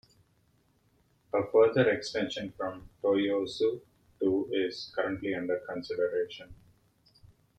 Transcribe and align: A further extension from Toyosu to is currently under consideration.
A 1.31 1.43
further 1.51 1.87
extension 1.91 2.51
from 2.57 2.89
Toyosu 3.03 3.81
to 4.19 4.49
is 4.51 4.91
currently 4.95 5.35
under 5.35 5.59
consideration. 5.69 6.55